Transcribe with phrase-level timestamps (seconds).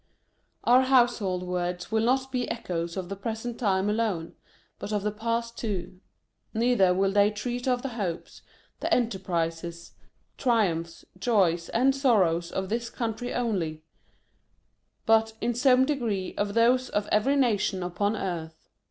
[0.63, 4.33] Our Household Words will not be echoes of the present time alone,
[4.79, 5.99] but of the past too.
[6.55, 8.41] Neither will they treat of the hopes,
[8.79, 9.91] the enterprises,
[10.39, 13.83] triumphs, joys, and sorrows, of this country only,
[15.05, 18.69] but, in some degree, of those of every nation upon earth.